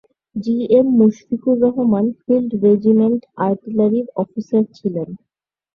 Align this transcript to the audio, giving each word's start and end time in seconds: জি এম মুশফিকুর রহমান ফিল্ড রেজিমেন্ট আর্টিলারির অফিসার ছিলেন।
জি 0.35 0.55
এম 0.77 0.87
মুশফিকুর 0.99 1.55
রহমান 1.65 2.05
ফিল্ড 2.21 2.51
রেজিমেন্ট 2.63 3.21
আর্টিলারির 3.47 4.07
অফিসার 4.21 4.63
ছিলেন। 4.77 5.09